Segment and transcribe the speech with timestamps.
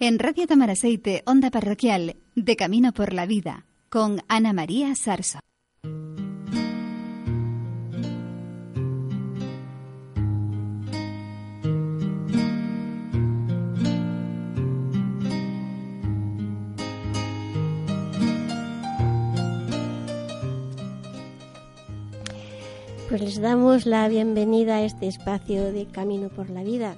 [0.00, 5.40] En Radio Tamaraceite, Onda Parroquial, De Camino por la Vida, con Ana María Sarso.
[23.08, 26.96] Pues les damos la bienvenida a este espacio de Camino por la Vida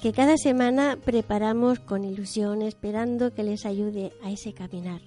[0.00, 5.00] que cada semana preparamos con ilusión esperando que les ayude a ese caminar.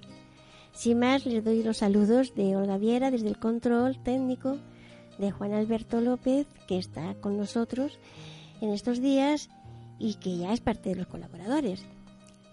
[0.72, 4.58] Sin más, les doy los saludos de Olga Viera desde el control técnico,
[5.18, 7.98] de Juan Alberto López, que está con nosotros
[8.60, 9.48] en estos días
[9.98, 11.84] y que ya es parte de los colaboradores.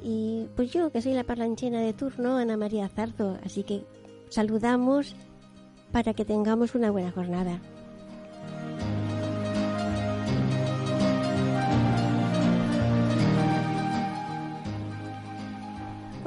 [0.01, 3.83] Y pues yo, que soy la parlanchina de turno, Ana María Zarzo, así que
[4.29, 5.15] saludamos
[5.91, 7.59] para que tengamos una buena jornada.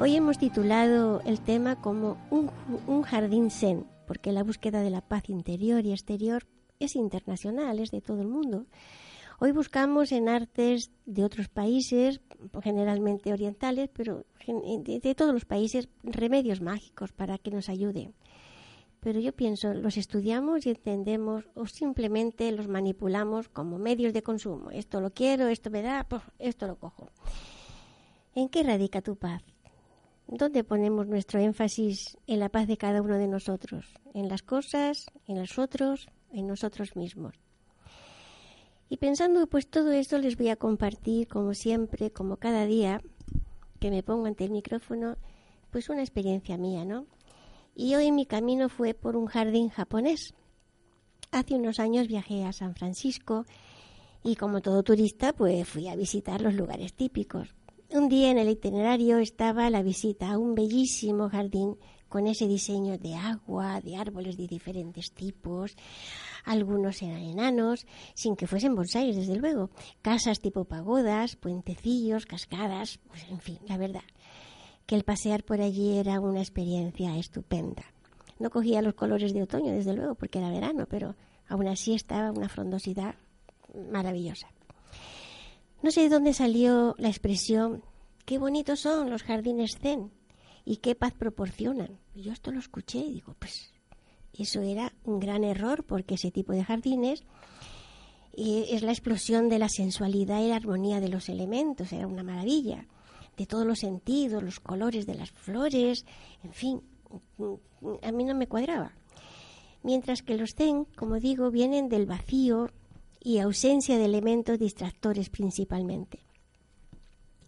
[0.03, 5.29] Hoy hemos titulado el tema como un, jardín zen, porque la búsqueda de la paz
[5.29, 6.45] interior y exterior
[6.81, 8.65] es internacional, es de todo el mundo.
[9.39, 12.19] Hoy buscamos en artes de otros países,
[12.61, 18.13] generalmente orientales, pero de, de, todos los países, remedios mágicos para que nos ayuden.
[18.99, 24.69] Pero yo pienso, los estudiamos y entendemos o simplemente los manipulamos como medios de consumo.
[24.69, 27.07] Esto lo quiero, esto me da, pues, esto lo cojo.
[28.35, 29.52] ¿En qué radica tu paz?
[30.27, 33.93] ¿Dónde ponemos nuestro énfasis en la paz de cada uno de nosotros?
[34.13, 37.35] ¿En las cosas, en los otros, en nosotros mismos?
[38.89, 43.01] Y pensando pues todo esto les voy a compartir como siempre, como cada día
[43.79, 45.17] que me pongo ante el micrófono,
[45.71, 47.05] pues una experiencia mía, ¿no?
[47.75, 50.35] Y hoy mi camino fue por un jardín japonés.
[51.31, 53.45] Hace unos años viajé a San Francisco
[54.23, 57.55] y como todo turista pues fui a visitar los lugares típicos.
[57.93, 61.77] Un día en el itinerario estaba la visita a un bellísimo jardín
[62.09, 65.75] con ese diseño de agua, de árboles de diferentes tipos.
[66.43, 69.69] Algunos eran enanos, sin que fuesen bonsáis, desde luego.
[70.01, 74.01] Casas tipo pagodas, puentecillos, cascadas, pues en fin, la verdad
[74.87, 77.83] que el pasear por allí era una experiencia estupenda.
[78.39, 81.15] No cogía los colores de otoño, desde luego, porque era verano, pero
[81.47, 83.13] aún así estaba una frondosidad
[83.91, 84.52] maravillosa.
[85.83, 87.83] No sé de dónde salió la expresión,
[88.25, 90.11] qué bonitos son los jardines zen
[90.63, 91.99] y qué paz proporcionan.
[92.15, 93.73] Yo esto lo escuché y digo, pues
[94.33, 97.25] eso era un gran error porque ese tipo de jardines
[98.31, 102.87] es la explosión de la sensualidad y la armonía de los elementos, era una maravilla,
[103.35, 106.05] de todos los sentidos, los colores de las flores,
[106.45, 106.81] en fin,
[108.01, 108.93] a mí no me cuadraba.
[109.83, 112.69] Mientras que los zen, como digo, vienen del vacío,
[113.23, 116.19] y ausencia de elementos distractores principalmente.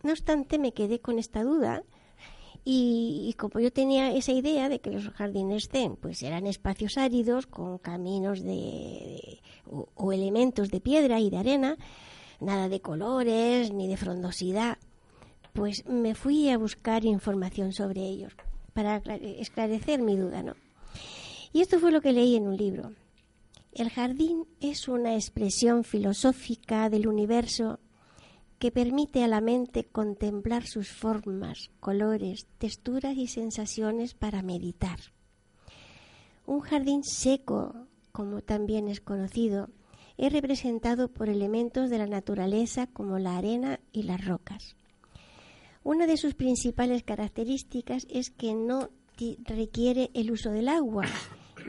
[0.03, 1.83] No obstante, me quedé con esta duda
[2.63, 7.45] y, como yo tenía esa idea de que los jardines zen pues eran espacios áridos
[7.45, 11.77] con caminos de, o, elementos de piedra y de arena,
[12.39, 14.77] nada de colores ni de frondosidad,
[15.53, 18.33] pues me fui a buscar información sobre ellos
[18.73, 20.55] para esclarecer mi duda, ¿no?
[21.53, 22.91] Y esto fue lo que leí en un libro.
[23.75, 27.81] El jardín es una expresión filosófica del universo
[28.57, 34.97] que permite a la mente contemplar sus formas, colores, texturas y sensaciones para meditar.
[36.45, 37.75] Un jardín seco,
[38.13, 39.67] como también es conocido,
[40.17, 44.77] es representado por elementos de la naturaleza como la arena y las rocas.
[45.83, 48.89] Una de sus principales características es que no
[49.43, 51.03] requiere el uso del agua,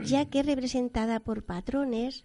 [0.04, 2.24] ya que es representada por patrones,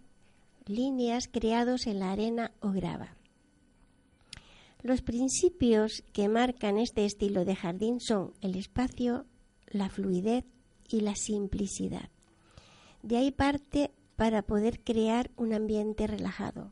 [0.65, 3.15] líneas creados en la arena o grava.
[4.83, 9.25] Los principios que marcan este estilo de jardín son el espacio,
[9.67, 10.45] la fluidez
[10.89, 12.09] y la simplicidad.
[13.03, 16.71] De ahí parte para poder crear un ambiente relajado.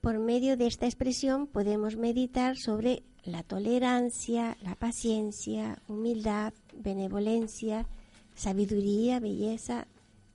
[0.00, 7.86] Por medio de esta expresión podemos meditar sobre la tolerancia, la paciencia, humildad, benevolencia,
[8.34, 9.86] sabiduría, belleza,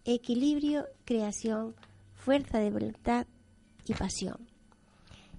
[0.05, 1.75] equilibrio, creación,
[2.13, 3.27] fuerza de voluntad
[3.87, 4.37] y pasión.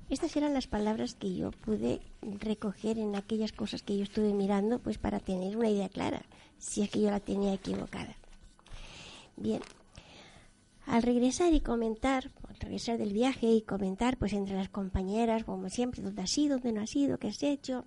[0.09, 4.79] Estas eran las palabras que yo pude recoger en aquellas cosas que yo estuve mirando,
[4.79, 6.23] pues para tener una idea clara,
[6.59, 8.15] si es que yo la tenía equivocada.
[9.37, 9.61] Bien,
[10.87, 15.69] al regresar y comentar, al regresar del viaje y comentar, pues entre las compañeras, como
[15.69, 17.85] siempre, dónde has ido, dónde no has ido, qué has hecho.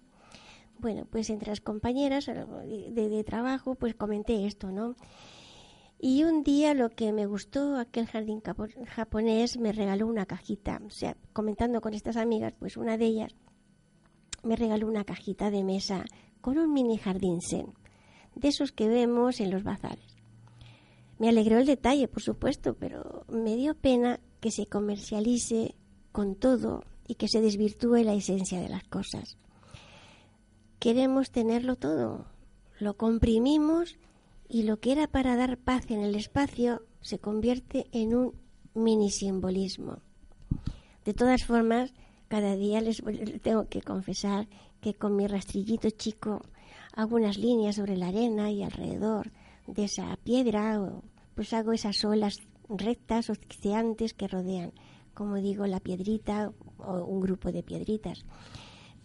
[0.80, 4.96] Bueno, pues entre las compañeras de, de trabajo, pues comenté esto, ¿no?
[6.02, 8.42] Y un día lo que me gustó, aquel jardín
[8.88, 10.80] japonés me regaló una cajita.
[10.86, 13.36] O sea, comentando con estas amigas, pues una de ellas
[14.44, 16.06] me regaló una cajita de mesa
[16.40, 17.74] con un mini jardín zen,
[18.36, 20.16] de esos que vemos en los bazares.
[21.18, 25.76] Me alegró el detalle, por supuesto, pero me dio pena que se comercialice
[26.14, 29.38] con todo y que se desvirtúe la esencia de las cosas.
[30.80, 32.26] Queremos tenerlo todo,
[32.80, 33.98] lo comprimimos
[34.48, 38.34] y lo que era para dar paz en el espacio se convierte en un
[38.74, 39.98] mini simbolismo.
[41.04, 41.94] De todas formas,
[42.30, 43.04] cada día les
[43.42, 44.48] tengo que confesar
[44.80, 46.44] que con mi rastrillito chico
[46.94, 49.32] hago unas líneas sobre la arena y alrededor
[49.68, 50.80] de esa piedra,
[51.36, 52.38] pues hago esas olas
[52.70, 54.72] rectas o asfixiantes que rodean,
[55.14, 58.24] como digo, la piedrita o un grupo de piedritas.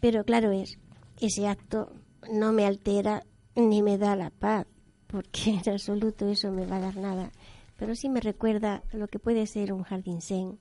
[0.00, 0.78] Pero claro es,
[1.20, 1.92] ese acto
[2.30, 3.24] no me altera
[3.54, 4.66] ni me da la paz,
[5.06, 7.32] porque en absoluto eso me va a dar nada,
[7.76, 10.58] pero sí me recuerda lo que puede ser un jardín zen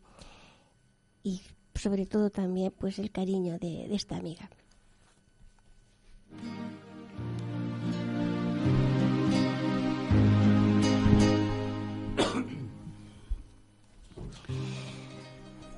[1.24, 1.42] y
[1.76, 4.50] sobre todo también pues el cariño de, de esta amiga.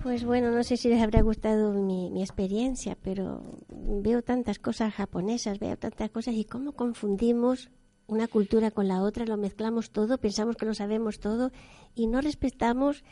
[0.05, 4.93] Pues bueno, no sé si les habrá gustado mi, mi, experiencia, pero veo tantas cosas
[4.93, 7.71] japonesas, veo tantas cosas y cómo confundimos
[8.05, 11.49] una cultura con la otra, lo mezclamos todo, pensamos que lo sabemos todo
[11.95, 13.03] y no respetamos,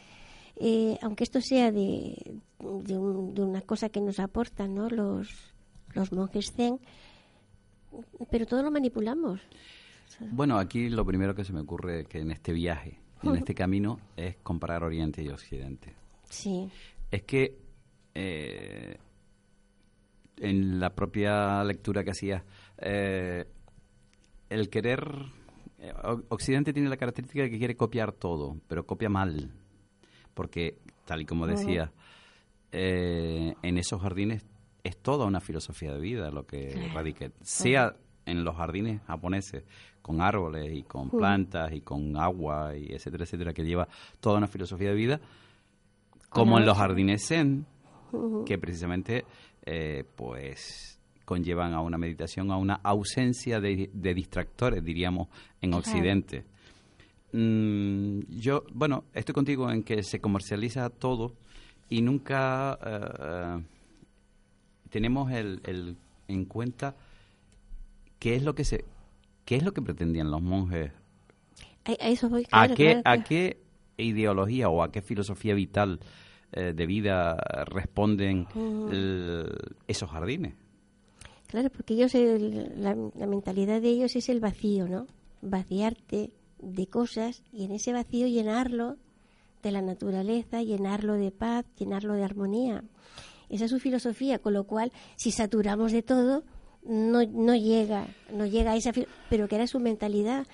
[0.58, 4.88] eh, aunque esto sea de, de, una cosa que nos aportan ¿no?
[4.88, 5.56] los,
[5.96, 6.80] los monjes zen,
[8.30, 9.42] pero todo lo manipulamos.
[10.30, 14.00] Bueno, aquí lo primero que se me ocurre que en este viaje, en este camino,
[14.16, 16.03] es comparar Oriente y Occidente.
[16.34, 16.70] Sí.
[17.12, 17.58] Es que
[18.16, 18.98] eh,
[20.38, 22.44] en la propia lectura que hacía,
[22.78, 23.46] eh,
[24.50, 25.08] el querer...
[25.80, 25.94] Eh,
[26.30, 29.52] Occidente tiene la característica de que quiere copiar todo, pero copia mal.
[30.34, 31.92] Porque, tal y como decía,
[32.72, 34.44] eh, en esos jardines
[34.84, 37.32] es toda una filosofía de vida lo que radica.
[37.42, 37.96] Sea
[38.26, 39.64] en los jardines japoneses,
[40.02, 43.88] con árboles y con plantas y con agua y etcétera, etcétera, que lleva
[44.20, 45.22] toda una filosofía de vida,
[46.34, 47.66] como en los jardines zen,
[48.46, 49.26] que precisamente,
[49.66, 55.30] eh, pues conllevan a una meditación, a una ausencia de, distractores, diríamos,
[55.62, 56.44] en Occidente.
[57.32, 61.34] Mm, yo, bueno, estoy contigo en que se comercializa todo
[61.90, 63.64] y nunca eh,
[64.90, 65.98] tenemos el,
[66.28, 66.96] en cuenta
[68.20, 68.86] qué es lo que se
[69.46, 70.92] qué es lo que pretendían los monjes.
[72.52, 73.58] A, qué a qué
[73.98, 76.00] ideología o a qué filosofía vital
[76.56, 77.36] eh, de vida
[77.66, 78.48] responden
[79.88, 80.54] esos jardines
[81.54, 82.96] Claro, porque ellos, la,
[83.28, 85.06] mentalidad de ellos es el vacío, ¿no?
[85.44, 88.98] Vaciarte de cosas y en ese vacío llenarlo
[89.62, 92.84] de la naturaleza, llenarlo de paz, llenarlo de armonía.
[93.50, 96.44] Esa es su filosofía, con lo cual, si saturamos de todo,
[96.84, 98.92] no, no llega, no llega a esa,
[99.30, 100.48] pero que era su mentalidad.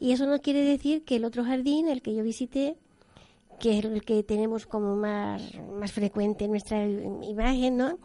[0.00, 2.74] Y eso no quiere decir que el otro jardín, el que yo visité,
[3.60, 5.42] que es el que tenemos como más,
[5.78, 7.98] más frecuente en nuestra imagen, ¿no?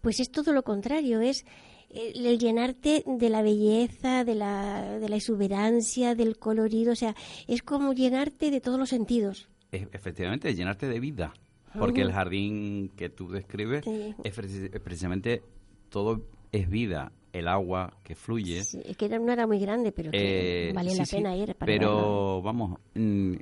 [0.00, 1.44] Pues es todo lo contrario, es
[1.90, 7.16] el llenarte de la belleza, de la, de la exuberancia, del colorido, o sea,
[7.48, 9.48] es como llenarte de todos los sentidos.
[9.72, 11.32] Efectivamente, llenarte de vida,
[11.78, 15.42] porque el jardín que tú describes es precisamente
[15.88, 18.58] todo es vida, el agua que fluye.
[18.58, 21.54] es que no era muy grande, pero eh, vale la pena ir.
[21.54, 23.34] Para pero vamos, mm,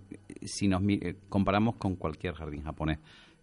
[0.45, 2.99] si nos eh, comparamos con cualquier jardín japonés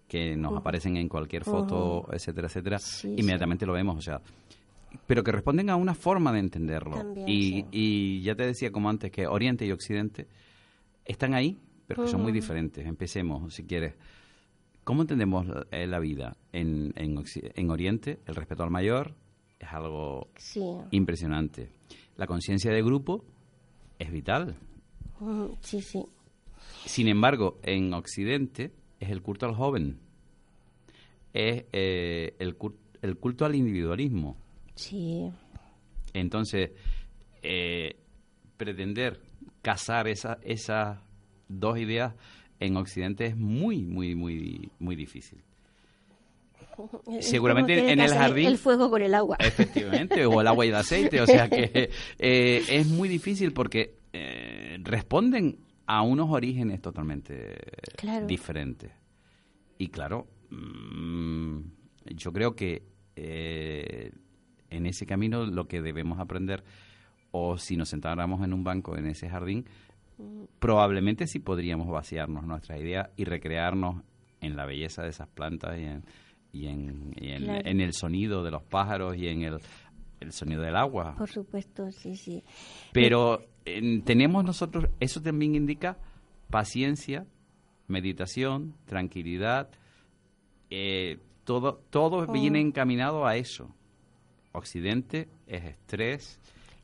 [0.07, 4.21] que nos aparecen en cualquier foto, etcétera, etcétera, inmediatamente lo vemos, o sea,
[5.07, 7.13] pero que responden a una forma de entenderlo.
[7.25, 10.27] y, y ya te decía como antes que Oriente y Occidente
[11.05, 12.85] están ahí, pero que son muy diferentes.
[12.85, 13.95] Empecemos, si quieres.
[14.83, 16.37] ¿Cómo entendemos la, eh, vida?
[16.51, 19.15] En, en, en Oriente, el respeto al mayor,
[19.59, 20.29] es algo
[20.91, 21.69] impresionante.
[22.17, 23.25] La conciencia de grupo
[23.99, 24.55] es vital.
[25.61, 26.03] Sí, sí.
[26.85, 29.99] Sin embargo, en Occidente es el culto al joven,
[31.33, 32.55] es eh, el,
[33.01, 34.37] el, culto al individualismo.
[34.75, 35.31] Sí.
[36.13, 36.71] Entonces,
[37.41, 37.97] eh,
[38.57, 39.21] pretender
[39.61, 40.99] casar esa, esas
[41.47, 42.13] dos ideas
[42.59, 45.43] en Occidente es muy, muy, muy, muy difícil.
[47.21, 49.37] seguramente en el jardín el fuego con el agua.
[49.39, 51.89] Efectivamente o el agua y el aceite o sea que
[52.19, 57.57] eh, es muy difícil porque eh, responden a unos orígenes totalmente
[58.27, 58.91] diferentes.
[59.77, 61.59] Y claro mm,
[62.15, 62.83] yo creo que
[63.15, 64.11] eh,
[64.69, 66.63] en ese camino lo que debemos aprender
[67.31, 69.65] o si nos sentáramos en un banco en ese jardín
[70.59, 74.01] probablemente sí podríamos vaciarnos nuestras ideas y recrearnos
[74.41, 76.03] en la belleza de esas plantas y en
[76.55, 79.59] y, en, en, el sonido de los pájaros y en el,
[80.21, 81.15] el, sonido del agua.
[81.17, 82.43] Por supuesto, sí, sí.
[82.93, 83.45] Pero
[84.05, 85.97] tenemos nosotros, eso también indica
[86.49, 87.25] paciencia,
[87.87, 89.69] meditación, tranquilidad,
[90.69, 92.31] eh, todo, todo oh.
[92.31, 93.75] viene encaminado a eso.
[94.53, 96.39] Occidente es estrés,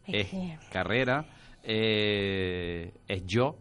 [0.05, 0.27] es,
[0.69, 1.25] carrera,
[1.63, 3.57] eh, es yo.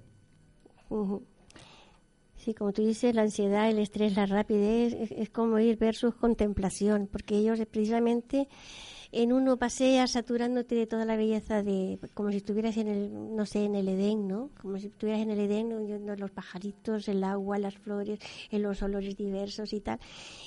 [2.43, 7.07] Sí, como tú dices, la ansiedad, el estrés, la rapidez, es, como ir versus contemplación,
[7.07, 8.49] porque ellos precisamente
[9.13, 13.45] en uno pasea saturándote de toda la belleza de como si estuvieras en el no
[13.45, 17.25] sé en el Edén no como si estuvieras en el Edén oyendo los pajaritos el
[17.25, 18.21] agua las flores
[18.53, 19.99] en los olores diversos y tal.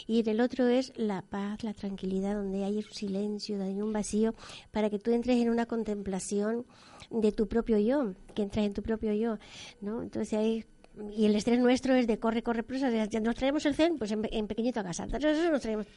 [0.08, 3.82] Y en el otro es la paz la tranquilidad donde hay un silencio donde hay
[3.82, 4.34] un vacío
[4.72, 6.66] para que tú entres en una contemplación
[7.12, 9.38] de tu propio yo que entras en tu propio yo
[9.82, 10.66] no entonces hay
[11.12, 12.90] y el estrés nuestro es de corre, corre, prisa.
[13.22, 15.08] Nos traemos el zen, pues en, pequeñito a casa.
[15.08, 15.88] Nos traemos.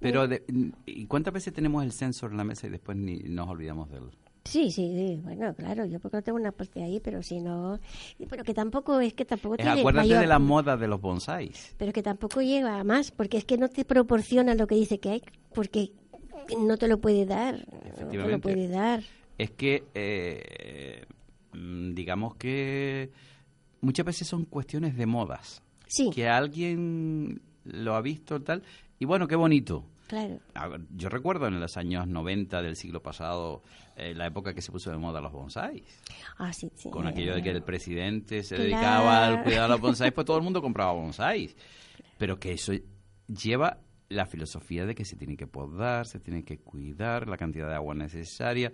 [0.00, 0.28] Pero,
[0.86, 3.98] ¿y cuántas veces tenemos el sensor en la mesa y después ni nos olvidamos de
[3.98, 4.10] él?
[4.44, 7.78] Sí, sí, sí, bueno, claro, yo porque no tengo una poste ahí, pero si no,
[8.30, 11.74] pero que tampoco es que tampoco tiene acuérdate de la moda de los bonsáis.
[11.76, 14.98] Pero que tampoco llega a más, porque es que no te proporciona lo que dice
[14.98, 15.22] que hay,
[15.54, 15.92] porque
[16.58, 17.66] no te lo puede dar,
[18.00, 19.02] no te lo puede dar.
[19.36, 21.04] Es que, eh,
[21.52, 23.10] mm, digamos que
[23.80, 25.62] muchas veces son cuestiones de modas.
[25.86, 26.10] Sí.
[26.14, 28.62] Que alguien lo ha visto tal
[28.98, 29.86] y bueno, qué bonito.
[30.06, 30.40] Claro.
[30.96, 33.62] Yo recuerdo en los años 90 del siglo pasado,
[33.96, 35.84] eh, la época que se puso de moda los bonsáis.
[36.36, 36.90] Ah, sí, sí.
[36.90, 40.36] Con aquello de que el presidente se dedicaba al cuidado de los bonsáis, pues todo
[40.36, 41.56] el mundo compraba bonsáis.
[42.18, 42.72] Pero que eso
[43.28, 47.68] lleva la filosofía de que se tiene que podar, se tiene que cuidar la cantidad
[47.68, 48.72] de agua necesaria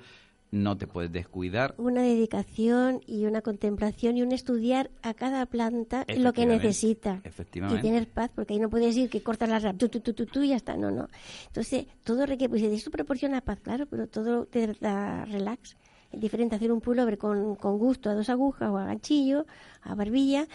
[0.51, 1.75] no te puedes descuidar.
[1.79, 7.21] Una dedicación y una contemplación y un estudiar a cada planta lo que necesita.
[7.25, 7.81] Efectivamente.
[7.81, 10.13] Y tener paz, porque ahí no puedes decir que cortas la rap, tú, tú, tú,
[10.15, 10.77] tú, y ya está.
[10.77, 11.09] No, no.
[11.47, 15.77] Entonces, todo requiere, pues esto proporciona paz, claro, pero todo te da relax.
[16.13, 19.47] Es diferente hacer un pullover con, con gusto a dos agujas o a ganchillo,
[19.83, 20.47] a barbilla,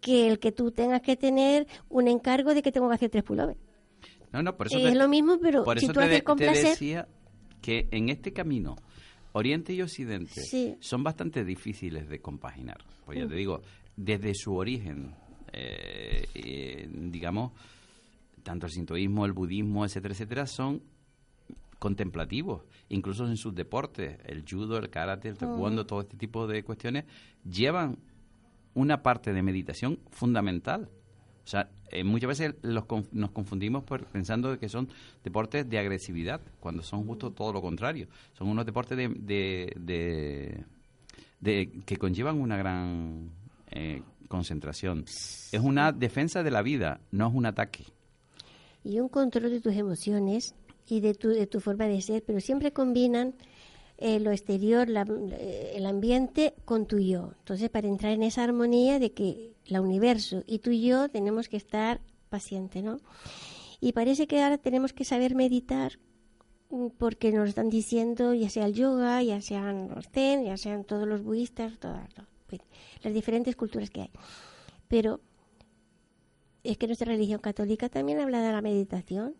[0.00, 3.24] que el que tú tengas que tener un encargo de que tengo que hacer tres
[3.24, 3.58] pullovers.
[4.32, 7.08] No, no, por eso es lo mismo, pero si tú haces con placer, decía
[7.60, 8.76] que en este camino
[9.32, 12.78] Oriente y Occidente son bastante difíciles de compaginar.
[13.04, 13.62] Pues ya te digo,
[13.96, 15.14] desde su origen,
[15.52, 17.52] eh, eh, digamos,
[18.42, 20.82] tanto el sintoísmo, el budismo, etcétera, etcétera, son
[21.78, 26.62] contemplativos, incluso en sus deportes, el judo, el karate, el taekwondo, todo este tipo de
[26.62, 27.04] cuestiones,
[27.44, 27.98] llevan
[28.74, 30.90] una parte de meditación fundamental.
[31.50, 34.88] O sea, eh, muchas veces los nos confundimos por, pensando que son
[35.24, 38.06] deportes de agresividad, cuando son justo todo lo contrario.
[38.34, 40.64] Son unos deportes de,
[41.40, 43.32] de, que conllevan una gran
[43.72, 45.02] eh, concentración.
[45.06, 47.82] Es una defensa de la vida, no es un ataque.
[48.84, 50.54] Y un control de tus emociones
[50.86, 53.34] y de tu, de tu forma de ser, pero siempre combinan
[54.00, 57.34] eh, lo exterior, eh, el ambiente con tu yo.
[57.38, 61.58] Entonces, para entrar en esa armonía de que la universo y tu yo tenemos que
[61.58, 62.98] estar paciente, ¿no?
[63.78, 65.98] Y parece que ahora tenemos que saber meditar
[66.70, 70.84] mm, porque nos están diciendo, ya sea el yoga, ya sean los zen, ya sean
[70.84, 72.08] todos los budistas, todas,
[73.02, 74.10] las diferentes culturas que hay.
[74.88, 75.20] Pero
[76.64, 79.34] es que nuestra religión católica también habla de la meditación.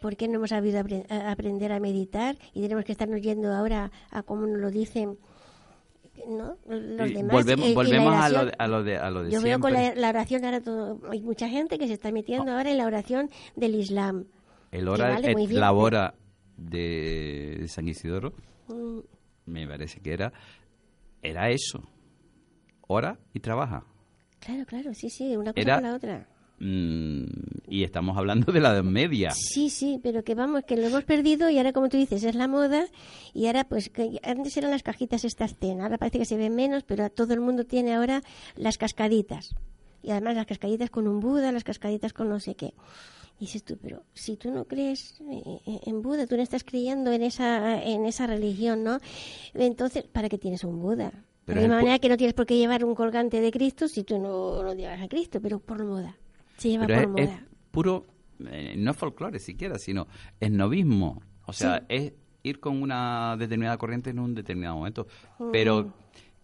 [0.00, 4.22] ¿Por qué no hemos sabido aprender a meditar y tenemos que estarnos yendo ahora a
[4.22, 5.18] como nos lo dicen
[6.28, 6.56] ¿no?
[6.68, 7.32] los demás?
[7.32, 10.08] Volvemos, volvemos a, lo de, a, lo de, a lo de Yo veo con la,
[10.08, 13.74] oración ahora todo, hay mucha gente que se está metiendo ahora en la oración del
[13.74, 14.26] Islam.
[14.70, 16.14] El hora, la hora
[16.56, 18.32] de San Isidoro,
[18.68, 18.98] mm.
[19.46, 20.32] me parece que era,
[21.22, 21.82] era eso.
[22.88, 23.84] Ora y trabaja.
[24.40, 26.28] Claro, claro, sí, sí, una cosa con la otra.
[26.58, 27.24] Mm,
[27.68, 29.30] y estamos hablando de la Edad Media.
[29.32, 32.34] Sí, sí, pero que vamos, que lo hemos perdido y ahora, como tú dices, es
[32.34, 32.86] la moda
[33.34, 36.54] y ahora, pues, que antes eran las cajitas estas ten, ahora parece que se ven
[36.54, 38.22] menos, pero todo el mundo tiene ahora
[38.56, 39.54] las cascaditas.
[40.02, 42.72] Y además las cascaditas con un Buda, las cascaditas con no sé qué.
[43.38, 47.22] Y dices tú, pero si tú no crees en Buda, tú no estás creyendo en
[47.22, 48.98] esa, en esa religión, ¿no?
[49.52, 51.12] Entonces, ¿para qué tienes un Buda?
[51.46, 54.02] de la misma manera que no tienes por qué llevar un colgante de Cristo si
[54.02, 56.16] tú no, no llevas a Cristo, pero por moda.
[56.86, 57.30] Pero es,
[57.70, 58.06] puro
[58.50, 60.06] eh, no es folclore siquiera, sino
[60.40, 61.22] es novismo.
[61.46, 65.06] O sea, es ir con una determinada corriente en un determinado momento.
[65.52, 65.92] Pero Mm.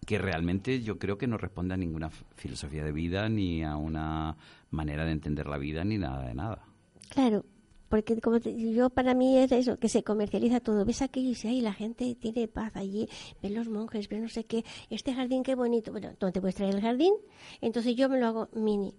[0.07, 4.37] que realmente yo creo que no responde a ninguna filosofía de vida, ni a una
[4.71, 6.65] manera de entender la vida, ni nada de nada.
[7.11, 7.45] Claro,
[7.89, 10.85] porque como te- yo para mí es eso, que se comercializa todo.
[10.85, 13.07] Ves aquello y dices, ay, la gente tiene paz allí,
[13.43, 15.93] ven los monjes, ven no sé qué, este jardín qué bonito.
[15.93, 17.13] Bueno, ¿dónde te puedes traer el jardín?
[17.61, 18.95] Entonces yo me lo hago mini.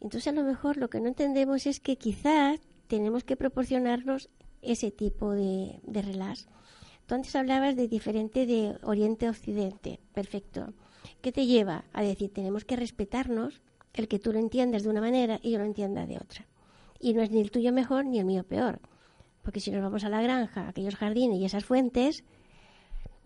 [0.00, 4.28] Entonces a lo mejor lo que no entendemos es que quizás tenemos que proporcionarnos
[4.62, 6.48] ese tipo de, de relax.
[7.06, 9.98] Tú antes hablabas de diferente de Oriente a Occidente.
[10.12, 10.74] Perfecto.
[11.20, 13.62] ¿Qué te lleva a decir, tenemos que respetarnos,
[13.94, 16.46] el que tú lo entiendas de una manera y yo lo entienda de otra?
[17.00, 18.80] Y no es ni el tuyo mejor ni el mío peor.
[19.42, 22.24] Porque si nos vamos a la granja, aquellos jardines y esas fuentes,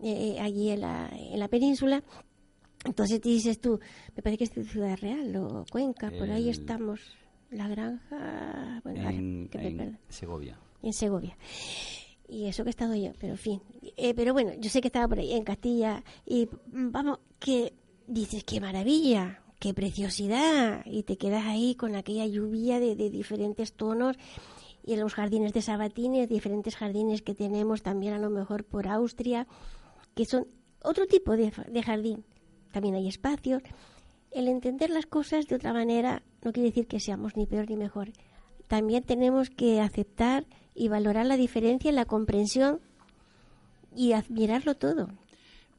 [0.01, 2.03] eh, allí en la, en la península,
[2.85, 3.79] entonces te dices tú,
[4.15, 6.99] me parece que es Ciudad Real o Cuenca, por ahí estamos.
[7.51, 10.57] La granja, bueno, En, que Segovia.
[10.81, 11.37] en Segovia.
[12.27, 13.61] Y eso que he estado yo, pero en fin.
[13.95, 17.73] Eh, pero bueno, yo sé que estaba por ahí en Castilla y vamos, que
[18.07, 20.83] dices, qué maravilla, qué preciosidad.
[20.85, 24.17] Y te quedas ahí con aquella lluvia de, de diferentes tonos
[24.83, 28.87] y en los jardines de Sabatini, diferentes jardines que tenemos también a lo mejor por
[28.87, 29.47] Austria,
[30.15, 30.47] que son
[30.81, 32.25] otro tipo de, de jardín.
[32.73, 33.61] También hay espacios.
[34.31, 37.77] El entender las cosas de otra manera no quiere decir que seamos ni peor ni
[37.77, 38.11] mejor.
[38.67, 42.79] También tenemos que aceptar y valorar la diferencia en la comprensión
[43.95, 45.07] y admirarlo todo.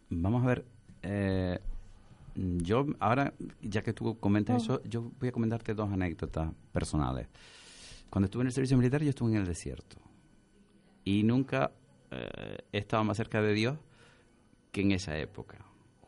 [0.09, 0.65] Vamos a ver.
[1.03, 1.59] eh,
[2.37, 7.27] yo, ahora, ya que tú comentas eso, yo voy a comentarte dos anécdotas personales.
[8.09, 9.97] Cuando estuve en el servicio militar, yo estuve en el desierto.
[11.05, 11.73] Y nunca
[12.13, 13.79] eh, he estado más cerca de Dios
[14.71, 15.59] que en esa época.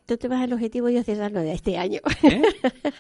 [0.07, 2.01] Tú te vas al objetivo diocesano de este año.
[2.23, 2.43] ¿Eh?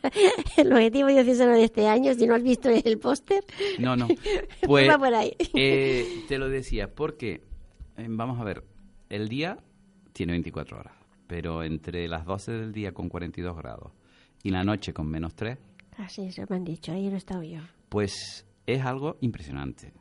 [0.56, 3.44] el objetivo diocesano de este año, si no has visto el póster,
[3.78, 4.08] No, no.
[4.66, 5.32] Pues, va por ahí.
[5.54, 7.42] eh, te lo decía, porque,
[7.96, 8.64] eh, vamos a ver,
[9.08, 9.58] el día
[10.12, 10.94] tiene 24 horas,
[11.28, 13.92] pero entre las 12 del día con 42 grados
[14.42, 15.58] y la noche con menos 3,
[15.98, 17.60] Así eso me han dicho, ahí no he estado yo.
[17.88, 19.92] pues es algo impresionante.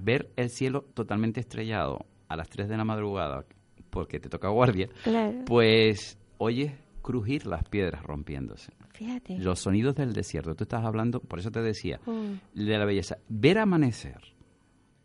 [0.00, 3.44] Ver el cielo totalmente estrellado a las 3 de la madrugada,
[3.92, 8.72] porque te toca guardia, Claro, pues oyes crujir las piedras rompiéndose.
[8.94, 9.38] fíjate.
[9.38, 12.34] Los sonidos del desierto, tú estás hablando, por eso te decía, Mm.
[12.64, 13.18] de la belleza.
[13.28, 14.18] Ver amanecer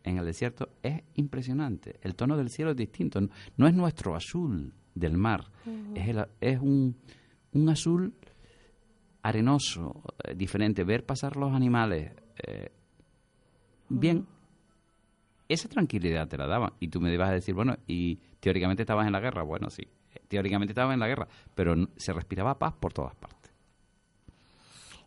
[0.03, 1.99] en el desierto es impresionante.
[2.01, 3.19] El tono del cielo es distinto.
[3.19, 5.51] No, no es nuestro azul del mar,
[5.95, 6.95] es, el- es un,
[7.53, 8.13] un azul
[9.23, 10.83] arenoso, eh, diferente.
[10.83, 12.13] Ver pasar los animales.
[12.47, 12.71] eh,
[13.89, 14.25] bien,
[15.49, 16.73] esa tranquilidad te la daban.
[16.79, 19.43] Y tú me ibas a decir, bueno, y teóricamente estabas en la guerra.
[19.43, 19.87] Bueno, sí,
[20.27, 23.51] teóricamente estabas en la guerra, pero se respiraba paz por todas partes.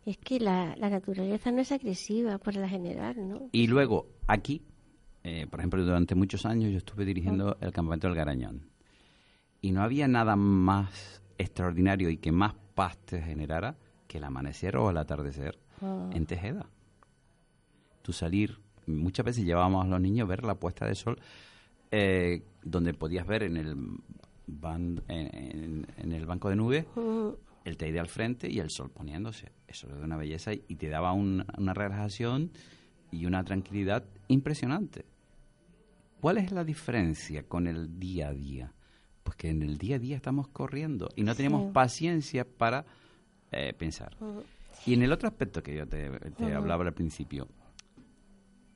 [0.05, 3.49] Es que la, la naturaleza no es agresiva por la general, ¿no?
[3.51, 4.63] Y luego, aquí,
[5.23, 8.69] eh, por ejemplo, durante muchos años yo estuve dirigiendo el campamento del Garañón.
[9.61, 13.75] Y no había nada más extraordinario y que más paz te generara
[14.07, 16.65] que el amanecer o el atardecer en Tejeda.
[18.01, 21.19] Tú salir, muchas veces llevábamos a los niños a ver la puesta de sol,
[21.91, 23.75] eh, donde podías ver en el,
[24.47, 26.85] ban- en, el banco de nubes
[27.65, 29.51] el Teide al frente y el sol poniéndose.
[29.67, 32.51] Eso es de una belleza y, te daba un- una relajación
[33.11, 35.05] y una tranquilidad impresionante.
[36.21, 38.73] ¿Cuál es la diferencia con el día a día?
[39.23, 42.85] Pues que en el día a día estamos corriendo y no tenemos paciencia para
[43.51, 44.15] eh, pensar.
[44.85, 47.47] Y en el otro aspecto que yo te, te hablaba al principio,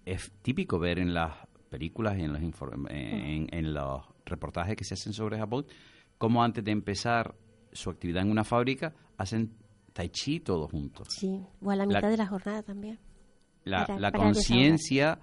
[0.06, 1.34] es típico ver en las
[1.76, 5.66] películas y en los, inform- en, en los reportajes que se hacen sobre Japón,
[6.18, 7.36] cómo antes de empezar
[7.72, 9.52] su actividad en una fábrica hacen
[9.94, 11.08] tai chi todos juntos.
[11.10, 12.98] sí, o a la La- mitad de la jornada también.
[13.66, 15.20] La, la conciencia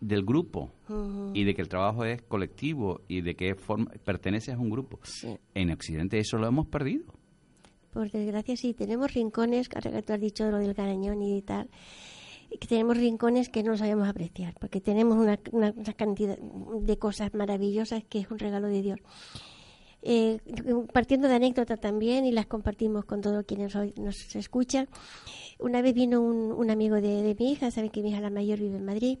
[0.00, 1.30] del grupo Ujú.
[1.34, 4.98] y de que el trabajo es colectivo y de que forma- perteneces a un grupo.
[5.04, 5.36] Sí.
[5.54, 7.04] En Occidente eso lo hemos perdido.
[7.92, 11.68] Por desgracia, sí, tenemos rincones, ahora que tú has dicho lo del garañón y tal,
[12.60, 17.34] que tenemos rincones que no sabemos apreciar, porque tenemos una, una- una cantidad de cosas
[17.34, 18.98] maravillosas que es un regalo de Dios.
[20.06, 20.38] Eh,
[20.92, 24.86] partiendo de anécdotas también, y las compartimos con todos quienes hoy nos escuchan,
[25.58, 28.28] una vez vino un, un amigo de, de mi hija, saben que mi hija la
[28.30, 29.18] mayor vive en Madrid,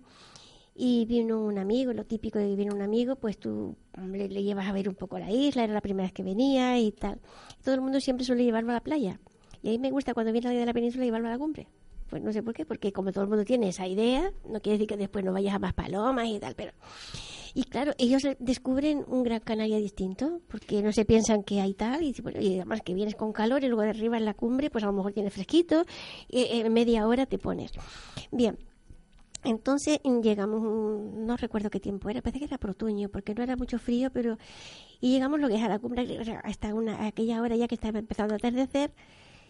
[0.76, 4.42] y vino un amigo, lo típico de que viene un amigo, pues tú le, le
[4.42, 7.20] llevas a ver un poco la isla, era la primera vez que venía y tal.
[7.62, 9.20] Todo el mundo siempre suele llevarlo a la playa.
[9.62, 11.68] Y a mí me gusta cuando viene alguien de la península llevarlo a la cumbre.
[12.10, 14.78] Pues no sé por qué, porque como todo el mundo tiene esa idea, no quiere
[14.78, 16.72] decir que después no vayas a más palomas y tal, pero...
[17.56, 22.02] Y claro, ellos descubren un Gran Canaria distinto, porque no se piensan que hay tal,
[22.02, 24.70] y, bueno, y además que vienes con calor y luego de arriba en la cumbre,
[24.70, 25.84] pues a lo mejor tienes fresquito,
[26.28, 27.70] y en media hora te pones.
[28.32, 28.58] Bien,
[29.44, 33.56] Entonces llegamos, no recuerdo qué tiempo era, parece que era por otoño, porque no era
[33.56, 34.38] mucho frío, pero...
[35.00, 37.98] Y llegamos lo que es a la cumbre, hasta una, aquella hora ya que estaba
[37.98, 38.90] empezando a atardecer,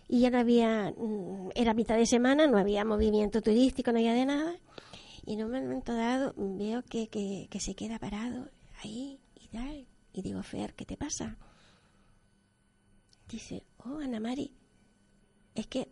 [0.08, 4.14] y ya no había, mm, era mitad de semana, no había movimiento turístico, no había
[4.14, 4.54] de nada.
[5.26, 8.50] Y en un momento dado veo que, que, se queda parado
[8.82, 9.86] ahí y tal.
[10.12, 11.38] Y digo, Fer, ¿qué te pasa?
[13.28, 14.54] Dice, oh, Ana Mari,
[15.54, 15.88] es que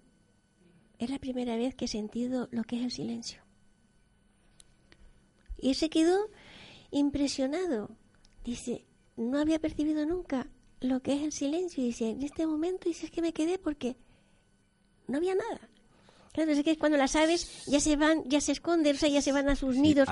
[0.98, 3.42] es la primera vez que he sentido lo que es el silencio.
[5.56, 6.28] Y se quedó
[6.90, 7.96] impresionado.
[8.44, 8.84] Dice,
[9.16, 10.48] no había percibido nunca
[10.82, 11.82] lo que es el silencio.
[11.82, 13.96] Y dice, en este momento, dice, es que me quedé porque
[15.06, 15.68] no había nada.
[16.32, 19.20] Claro, es que cuando las aves ya se van, ya se esconden, o sea, ya
[19.20, 20.08] se van a sus nidos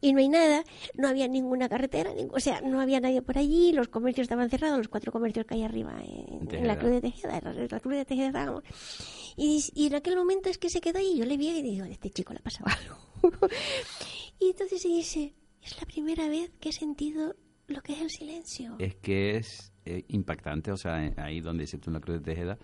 [0.00, 3.70] y no hay nada, no había ninguna carretera, o sea, no había nadie por allí,
[3.72, 7.40] los comercios estaban cerrados, los cuatro comercios que hay arriba en, la Cruz de Tejeda,
[7.40, 8.64] la, Cruz de Tejeda estábamos.
[9.36, 11.84] Y, y, en aquel momento es que se quedó ahí, yo le vi y digo,
[11.84, 13.48] este chico le ha pasado algo.
[14.40, 17.36] y entonces se dice, es la primera vez que he sentido
[17.68, 18.74] lo que es el silencio.
[18.80, 22.58] Es que es eh, impactante, o sea, ahí donde en la Cruz de Tejeda,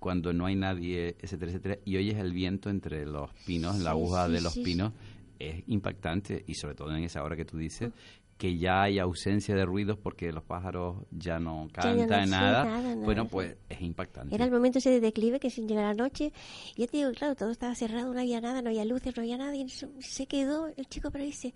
[0.00, 4.28] cuando no hay nadie, etcétera, etcétera, y oyes el viento entre los pinos, la aguja
[4.28, 4.92] de los pinos,
[5.38, 7.92] es impactante, y sobre todo en esa hora que tú dices,
[8.36, 13.56] que ya hay ausencia de ruidos porque los pájaros ya no cantan nada, bueno, pues
[13.68, 14.34] es impactante.
[14.34, 16.32] Era el momento ese de declive que sin llegar la noche,
[16.76, 19.36] yo te digo, claro, todo estaba cerrado, no había nada, no había luces, no había
[19.36, 21.54] nada, y se quedó el chico, pero dice,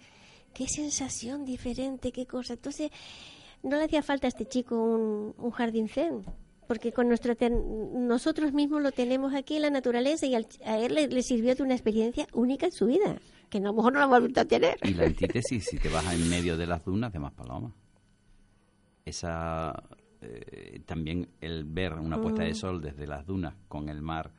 [0.54, 2.54] qué sensación diferente, qué cosa.
[2.54, 2.90] Entonces,
[3.62, 6.22] no le hacía falta a este chico un, un jardín zen,
[6.66, 7.34] porque con nuestro
[7.94, 11.74] nosotros mismos lo tenemos aquí en la naturaleza y a él le, sirvió de una
[11.74, 13.18] experiencia única en su vida,
[13.50, 14.78] que a lo mejor no la hemos a tener.
[14.82, 17.74] Y la antítesis, si te vas en medio de las dunas de Maspaloma.
[19.04, 19.82] Esa,
[20.20, 22.54] eh, también el ver una puesta de mm.
[22.54, 24.30] sol desde las dunas con el mar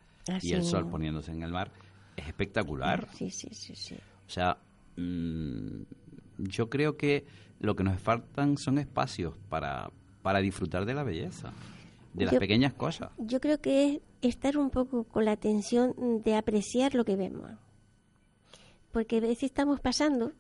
[0.42, 1.70] y el sol poniéndose en el mar
[2.16, 3.10] es espectacular.
[3.14, 3.96] Sí, sí, sí, sí.
[3.96, 4.58] O sea,
[4.96, 5.82] mm,
[6.38, 7.26] yo creo que
[7.60, 11.54] lo que nos faltan son espacios para, para disfrutar de la belleza
[12.14, 13.10] de las pequeñas cosas.
[13.18, 17.52] Yo creo que es estar un poco con la atención de apreciar lo que vemos.
[18.92, 20.32] Porque a veces estamos pasando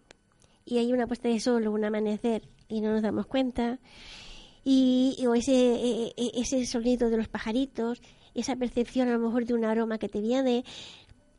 [0.65, 3.80] y hay una puesta de sol o un amanecer y no nos damos cuenta.
[4.63, 8.02] Y, o ese, e, e, ese sonido de los pajaritos,
[8.34, 10.63] esa percepción a lo mejor de un aroma que te viene.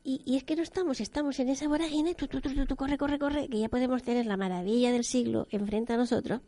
[0.06, 3.48] Y, es que no estamos, estamos en esa vorágine, tú, tú, tú, corre, corre, corre,
[3.48, 6.42] que ya podemos tener la maravilla del siglo enfrente a nosotros,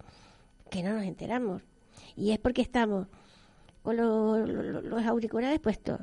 [0.70, 1.62] que no nos enteramos.
[2.16, 3.06] Y es porque estamos
[3.82, 6.00] con los auriculares puestos,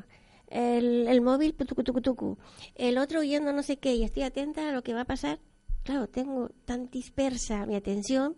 [0.47, 2.37] el, el móvil, tucu,
[2.75, 5.39] el otro oyendo no sé qué, y estoy atenta a lo que va a pasar.
[5.83, 8.35] Claro, tengo tan dispersa mi atención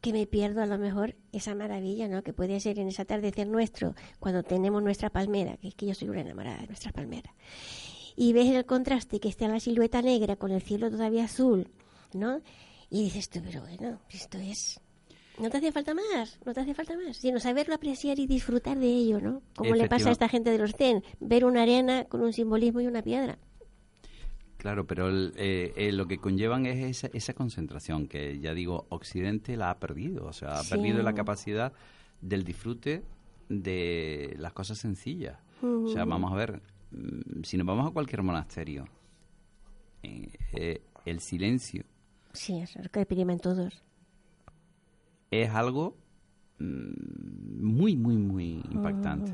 [0.00, 2.22] que me pierdo a lo mejor esa maravilla, ¿no?
[2.22, 5.94] Que puede ser en ese atardecer nuestro, cuando tenemos nuestra palmera, que es que yo
[5.94, 7.34] soy una enamorada de nuestra palmera.
[8.16, 11.68] Y ves el contraste que está la silueta negra con el cielo todavía azul,
[12.12, 12.40] ¿no?
[12.90, 14.80] Y dices tú, pero bueno, esto es
[15.38, 18.78] no te hace falta más, no te hace falta más, sino saberlo apreciar y disfrutar
[18.78, 19.42] de ello, ¿no?
[19.56, 22.80] Como le pasa a esta gente de los zen, ver una arena con un simbolismo
[22.80, 23.38] y una piedra.
[24.58, 29.56] Claro, pero eh, eh, lo que conllevan es esa, esa, concentración que, ya digo, Occidente
[29.56, 31.72] la ha perdido, o sea, ha perdido la capacidad
[32.20, 33.02] del disfrute
[33.48, 35.38] de las cosas sencillas.
[35.62, 36.62] O sea, vamos a ver,
[37.42, 38.84] si nos vamos a cualquier monasterio,
[40.02, 41.84] eh, el silencio.
[42.32, 43.84] Sí, es lo que exprimen todos
[45.42, 45.96] es algo
[46.58, 49.32] mm, muy, muy, muy impactante.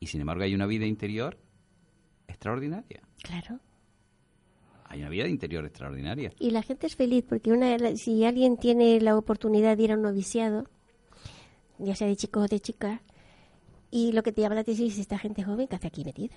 [0.00, 1.38] Y sin embargo hay una vida interior
[2.26, 3.02] extraordinaria.
[3.22, 3.60] Claro.
[4.86, 6.32] Hay una vida interior extraordinaria.
[6.38, 9.96] Y la gente es feliz porque una, si alguien tiene la oportunidad de ir a
[9.96, 10.68] un noviciado,
[11.78, 13.00] ya sea de chico o de chica,
[13.90, 16.36] y lo que te llama la atención es esta gente joven que hace aquí metida.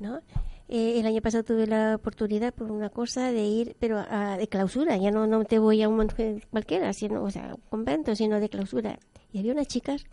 [0.00, 0.20] ¿No?
[0.68, 4.04] Eh, el año pasado tuve la oportunidad por una cosa de ir, pero
[4.36, 6.08] de clausura, ya no, no te voy a un
[6.50, 8.98] cualquiera, sino, o sea, un convento, sino de clausura.
[9.32, 10.04] Y había unas chicas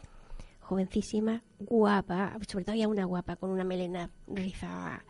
[0.66, 5.06] jovencísima, guapa, sobre todo había una guapa con una melena rizada.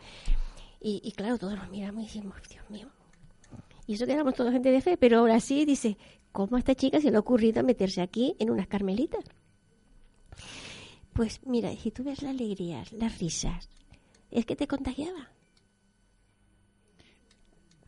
[0.80, 2.88] Y, claro, todos nos miramos y decimos, Dios mío.
[3.88, 5.96] Y eso que éramos toda gente de fe, pero ahora sí dice,
[6.30, 9.24] ¿cómo a esta chica se le ha ocurrido meterse aquí en unas carmelitas?
[11.12, 13.68] Pues mira, si tú ves la alegría, las risas,
[14.30, 15.30] es que te contagiaba.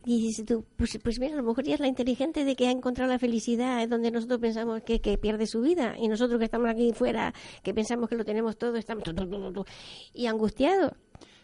[0.05, 2.67] Y dices tú, pues, pues mira, a lo mejor ya es la inteligente de que
[2.67, 6.69] ha encontrado la felicidad donde nosotros pensamos que, pierde su vida y nosotros que estamos
[6.69, 9.03] aquí fuera, que pensamos que lo tenemos todo, estamos
[10.13, 10.93] y angustiados.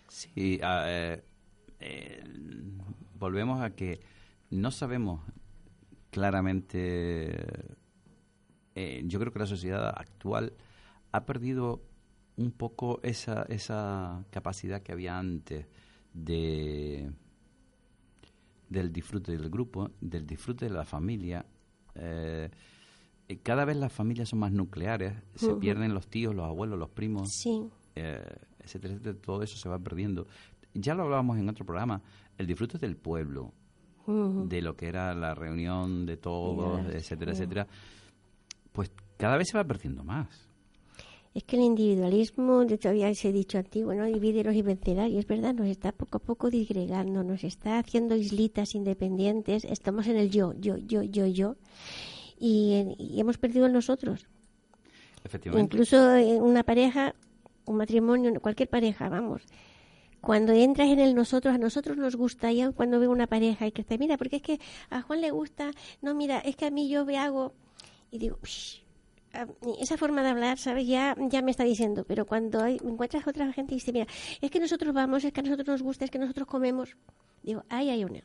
[0.08, 1.22] Sí, eh,
[1.80, 2.24] eh,
[3.20, 4.00] volvemos a que
[4.50, 5.22] no sabemos
[6.10, 7.36] claramente,
[8.74, 10.54] eh, yo creo que la sociedad actual
[11.12, 11.82] ha perdido
[12.38, 15.68] un poco esa, esa capacidad que había antes
[16.14, 17.12] de
[18.70, 21.46] del disfrute del grupo, del disfrute de la familia.
[21.94, 22.50] Eh,
[23.44, 27.30] cada vez las familias son más nucleares, se pierden los tíos, los abuelos, los primos,
[27.32, 27.68] sí.
[27.96, 28.24] eh,
[28.60, 30.28] etcétera, etcétera, todo eso se va perdiendo.
[30.74, 32.02] Ya lo hablábamos en otro programa,
[32.38, 33.54] el disfrute del pueblo,
[34.08, 37.68] de lo que era la reunión de todos, etcétera, etcétera,
[38.72, 40.48] pues cada vez se va perdiendo más.
[41.36, 44.06] Es que el individualismo, de todavía se ha dicho antiguo, ¿no?
[44.06, 45.10] Divídelos y vencerás.
[45.10, 49.66] Y es verdad, nos está poco a poco disgregando, nos está haciendo islitas independientes.
[49.66, 51.58] Estamos en el yo, yo, yo, yo, yo.
[52.40, 54.28] Y, hemos perdido el nosotros.
[55.26, 55.76] Efectivamente.
[55.76, 57.16] Incluso en una pareja,
[57.66, 59.42] un matrimonio, cualquier pareja, vamos.
[60.22, 63.74] Cuando entras en el nosotros, a nosotros nos gusta, ya cuando veo una pareja y
[63.74, 65.72] que está, mira, porque es que a Juan le gusta,
[66.02, 67.54] no, mira, es que a mí yo me hago,
[68.10, 68.40] y digo,
[69.80, 70.88] esa forma de hablar, ¿sabes?
[70.88, 74.08] Ya, ya me está diciendo, pero cuando hay, encuentras otra gente y dice, mira,
[74.42, 76.96] es que nosotros vamos, es que a nosotros nos gusta, es que nosotros comemos,
[77.44, 78.22] digo, ahí hay una.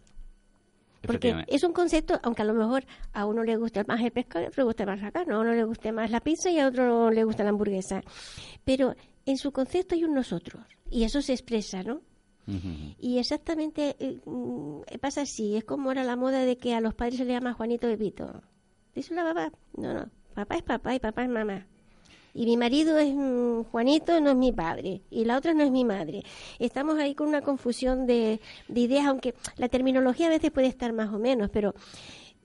[1.02, 4.42] Porque es un concepto, aunque a lo mejor a uno le gusta más el pescado
[4.42, 6.50] y a otro le gusta más la carne, a uno le gusta más la pizza
[6.50, 8.02] y a otro le gusta la hamburguesa.
[8.64, 8.94] Pero
[9.24, 12.02] en su concepto hay un nosotros, y eso se expresa, ¿no?
[12.98, 14.18] Y exactamente eh,
[15.00, 17.52] pasa así, es como ahora la moda de que a los padres se le llama
[17.52, 18.42] Juanito Pepito.
[18.92, 19.52] ¿Dice la babá?
[19.76, 21.66] No, no, Papá es papá y papá es mamá.
[22.32, 25.02] Y mi marido es mm, Juanito, no es mi padre.
[25.10, 26.22] Y la otra no es mi madre.
[26.58, 31.12] Estamos ahí con una confusión de, ideas, aunque la terminología a veces puede estar más
[31.12, 31.74] o menos, pero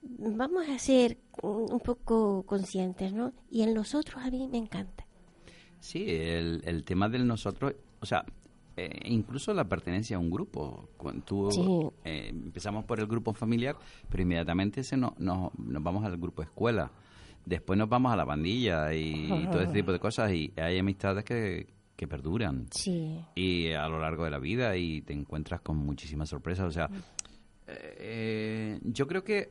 [0.02, 3.32] vamos a ser un poco conscientes, ¿no?
[3.50, 5.06] Y el nosotros a mí me encanta.
[5.80, 8.24] Sí, el, el tema del nosotros, o sea,
[8.76, 10.90] eh, incluso la pertenencia a un grupo.
[10.96, 13.76] Cuando eh, empezamos por el grupo familiar,
[14.10, 16.90] pero inmediatamente se no, nos vamos al grupo escuela
[17.46, 21.24] después nos vamos a la pandilla y, todo ese tipo de cosas y hay amistades
[21.24, 22.66] que, que perduran.
[22.70, 23.18] Sí.
[23.34, 26.66] Y a lo largo de la vida y te encuentras con muchísimas sorpresas.
[26.66, 26.90] O sea,
[27.66, 29.50] eh, yo creo que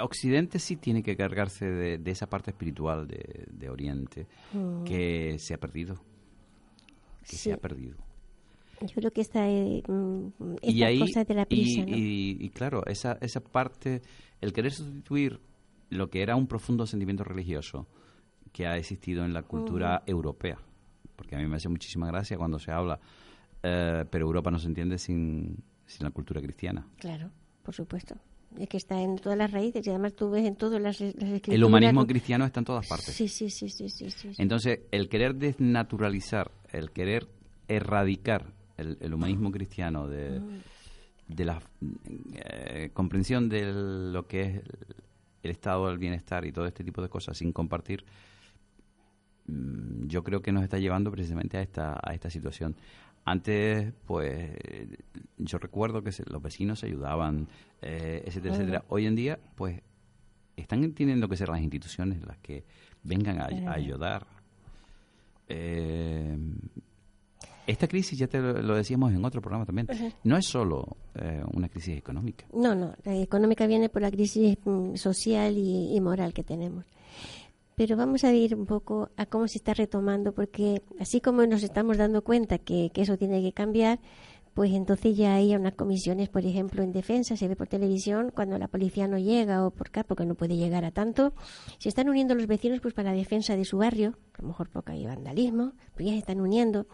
[0.00, 4.84] Occidente sí tiene que cargarse de, esa parte espiritual de, Oriente mm.
[4.84, 5.96] que se ha perdido.
[7.28, 7.96] Que se ha perdido.
[8.82, 11.80] Yo creo que esta, eh, mm, cosa de la prisa.
[11.86, 14.02] Y, y, claro, esa, esa parte,
[14.42, 15.40] el querer sustituir
[15.90, 17.86] lo que era un profundo sentimiento religioso
[18.52, 20.58] que ha existido en la cultura europea.
[21.14, 22.98] Porque a mí me hace muchísima gracia cuando se habla,
[23.62, 26.86] eh, pero Europa no se entiende sin, sin la cultura cristiana.
[26.98, 27.30] Claro,
[27.62, 28.16] por supuesto.
[28.58, 31.48] Es que está en todas las raíces y además tú ves en todas las, escrituras.
[31.48, 33.14] El humanismo cristiano está en todas partes.
[33.14, 37.28] Sí, sí, sí, sí, sí, Entonces, el querer desnaturalizar, el querer
[37.68, 40.40] erradicar el, humanismo cristiano de,
[41.28, 41.60] de la
[42.34, 44.62] eh, comprensión de lo que es
[45.46, 48.04] el estado del bienestar y todo este tipo de cosas sin compartir,
[49.46, 52.76] mm, yo creo que nos está llevando precisamente a esta, a esta situación.
[53.24, 54.56] Antes, pues,
[55.38, 57.48] yo recuerdo que los vecinos se ayudaban,
[57.82, 58.84] eh, etcétera, etcétera.
[58.88, 59.82] Hoy en día, pues,
[60.54, 62.64] están teniendo que ser las instituciones las que
[63.02, 64.26] vengan a, ayudar.
[65.48, 66.38] Eh,
[67.66, 69.88] esta crisis, ya te lo, decíamos en otro programa también,
[70.24, 72.46] no es solo eh, una crisis económica.
[72.52, 76.84] No, no, la económica viene por la crisis mm, social y, moral que tenemos.
[77.74, 81.62] Pero vamos a ir un poco a cómo se está retomando, porque así como nos
[81.62, 83.98] estamos dando cuenta que, eso tiene que cambiar,
[84.54, 88.56] pues entonces ya hay unas comisiones, por ejemplo, en defensa, se ve por televisión, cuando
[88.56, 91.34] la policía no llega o por acá, porque no puede llegar a tanto,
[91.78, 94.70] se están uniendo los vecinos pues para la defensa de su barrio, a lo mejor
[94.70, 96.86] porque hay vandalismo, pues ya se están uniendo.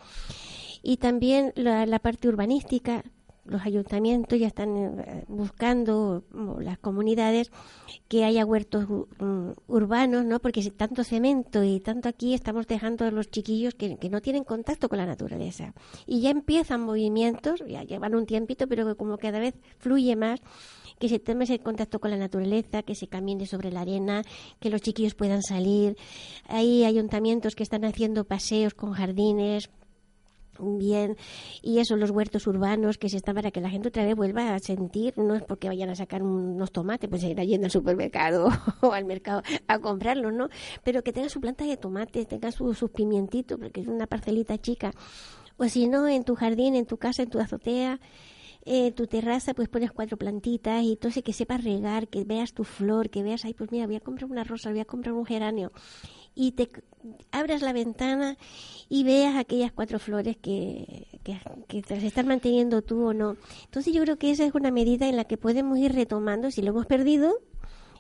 [0.82, 3.04] Y también la, parte urbanística,
[3.44, 6.24] los ayuntamientos ya están eh, buscando
[6.60, 7.50] las comunidades
[8.08, 10.38] que haya huertos mm, urbanos, ¿no?
[10.40, 14.88] Porque tanto cemento y tanto aquí estamos dejando a los chiquillos que, no tienen contacto
[14.88, 15.72] con la naturaleza.
[16.06, 20.40] Y ya empiezan movimientos, ya llevan un tiempito, pero que como cada vez fluye más,
[20.98, 24.22] que se tome ese contacto con la naturaleza, que se camine sobre la arena,
[24.60, 25.96] que los chiquillos puedan salir.
[26.46, 29.68] Hay ayuntamientos que están haciendo paseos con jardines,
[30.58, 31.16] bien.
[31.62, 34.54] Y eso los huertos urbanos que se están para que la gente otra vez vuelva
[34.54, 38.48] a sentir no es porque vayan a sacar unos tomates pues ir yendo al supermercado
[38.80, 40.48] o al mercado a comprarlos no
[40.84, 44.92] pero que tenga su planta de tomates tenga sus pimientitos porque es una parcelita chica.
[45.58, 48.00] O si no en tu jardín en tu casa en tu azotea
[48.64, 52.64] eh, tu terraza pues pones cuatro plantitas y entonces que sepas regar, que veas tu
[52.64, 55.26] flor, que veas, ay pues mira, voy a comprar una rosa, voy a comprar un
[55.26, 55.72] geranio
[56.34, 56.70] y te
[57.30, 58.36] abras la ventana
[58.88, 63.36] y veas aquellas cuatro flores que, que, que se están manteniendo tú o no.
[63.64, 66.62] Entonces yo creo que esa es una medida en la que podemos ir retomando, si
[66.62, 67.34] lo hemos perdido,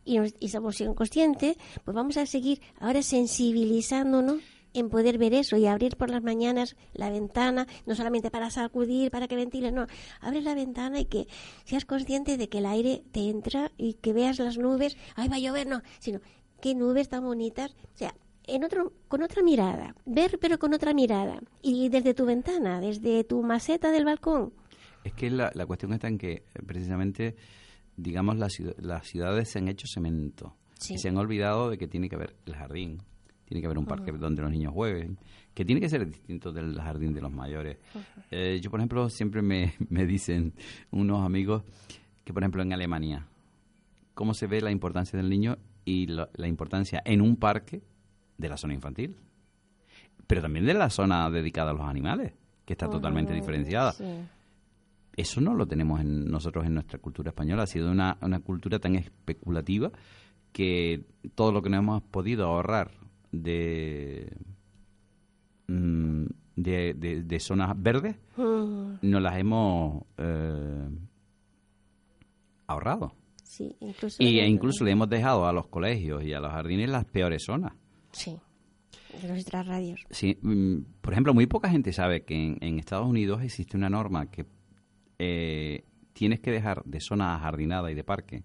[0.04, 4.40] y, y somos inconscientes, pues vamos a seguir ahora sensibilizándonos
[4.74, 9.10] en poder ver eso y abrir por las mañanas la ventana, no solamente para sacudir,
[9.10, 9.86] para que ventile, no,
[10.20, 11.26] abres la ventana y que
[11.64, 15.36] seas consciente de que el aire te entra y que veas las nubes, ay, va
[15.36, 16.20] a llover, no, sino
[16.60, 18.14] qué nubes tan bonitas, o sea,
[18.46, 21.40] en otro, con otra mirada, ver pero con otra mirada.
[21.62, 24.52] Y desde tu ventana, desde tu maceta del balcón.
[25.04, 27.36] Es que la, la cuestión está en que precisamente,
[27.96, 30.56] digamos, las, las ciudades se han hecho cemento.
[30.88, 32.98] Y se han olvidado de que tiene que haber el jardín,
[33.52, 35.18] tiene que haber un parque donde los niños jueguen,
[35.52, 37.76] que tiene que ser distinto del jardín de los mayores.
[38.30, 40.54] Eh, yo, por ejemplo, siempre me, me dicen
[40.90, 41.62] unos amigos
[42.24, 43.26] que, por ejemplo, en Alemania,
[44.14, 47.82] cómo se ve la importancia del niño y la, importancia en un parque
[48.38, 49.16] de la zona infantil,
[50.26, 52.32] pero también de la zona dedicada a los animales,
[52.64, 53.92] que está totalmente diferenciada.
[55.14, 57.64] Eso no lo tenemos en nosotros en nuestra cultura española.
[57.64, 59.92] Ha sido una, una cultura tan especulativa
[60.52, 63.01] que todo lo que nos hemos podido ahorrar
[63.32, 64.30] de,
[65.66, 66.24] mm,
[66.56, 68.94] de, de, zonas verdes mm.
[69.02, 70.88] nos las hemos eh,
[72.66, 73.14] ahorrado.
[73.42, 77.04] Sí, incluso y incluso le hemos dejado a los colegios y a los jardines las
[77.04, 77.72] peores zonas.
[78.12, 78.38] Sí,
[79.20, 80.00] de nuestras radios.
[80.10, 84.30] Sí, mm, por ejemplo, muy poca gente sabe que en, Estados Unidos existe una norma
[84.30, 84.46] que
[85.18, 88.44] eh, tienes que dejar de zona ajardinada y de parque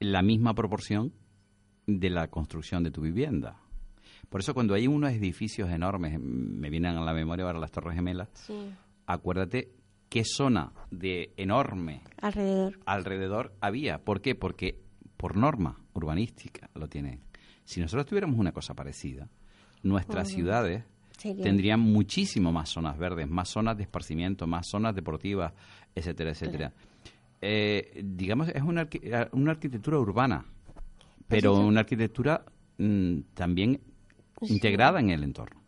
[0.00, 1.12] la misma proporción
[1.86, 3.60] de la construcción de tu vivienda.
[4.30, 7.94] Por eso cuando hay unos edificios enormes, me vienen a la memoria ahora las Torres
[7.94, 8.28] Gemelas,
[9.06, 9.72] acuérdate
[10.08, 12.78] qué zona de enorme alrededor.
[12.86, 13.98] alrededor había.
[14.02, 14.34] ¿Por qué?
[14.34, 14.80] Porque
[15.16, 17.20] por norma urbanística lo tienen.
[17.64, 19.28] Si nosotros tuviéramos una cosa parecida,
[19.82, 20.84] nuestras ciudades
[21.20, 25.52] tendrían muchísimo más zonas verdes, más zonas de esparcimiento, más zonas deportivas,
[25.94, 26.72] etcétera, etcétera.
[27.42, 28.88] Eh, digamos, es una,
[29.32, 30.46] una arquitectura urbana
[31.30, 32.44] pero una arquitectura
[32.78, 33.80] mm, también
[34.42, 35.60] integrada en el entorno.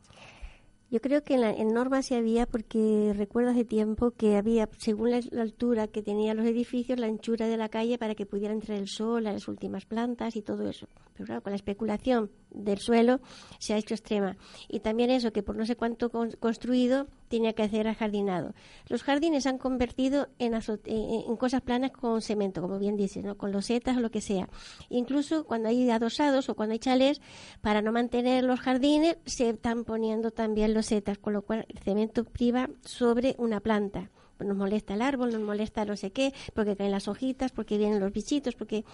[0.92, 4.68] Yo creo que en, la, en norma sí había, porque recuerdo hace tiempo que había,
[4.76, 8.52] según la, altura que tenían los edificios, la anchura de la calle para que pudiera
[8.52, 10.87] entrar el sol a las últimas plantas y todo eso.
[11.14, 13.20] Pero claro, con la especulación del suelo
[13.58, 14.37] se ha hecho extrema.
[14.68, 18.53] Y también eso, que por no sé cuánto construido, tenía que hacer jardinado.
[18.88, 20.53] Los jardines han convertido en,
[20.85, 23.38] en, cosas planas con cemento, como bien dices, ¿no?
[23.38, 24.51] con losetas o lo que sea.
[24.90, 27.23] Incluso cuando hay adosados o cuando hay chalés,
[27.62, 32.25] para no mantener los jardines, se están poniendo también losetas, con lo cual el cemento
[32.25, 34.11] priva sobre una planta
[34.45, 38.01] nos molesta el árbol, nos molesta no sé qué, porque caen las hojitas, porque vienen
[38.01, 38.85] los bichitos, porque